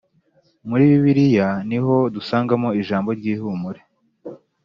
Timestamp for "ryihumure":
3.19-3.81